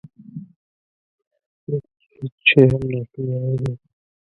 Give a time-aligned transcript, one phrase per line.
[1.69, 3.73] ځکه چې هیڅ شی هم ناشونی ندی.